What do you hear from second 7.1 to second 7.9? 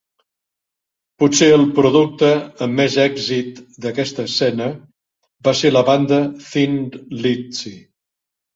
Lizzy.